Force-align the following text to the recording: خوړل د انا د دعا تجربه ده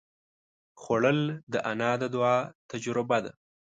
خوړل 0.81 1.19
د 1.51 1.53
انا 1.71 1.91
د 2.01 2.03
دعا 2.15 2.37
تجربه 2.71 3.17
ده 3.25 3.31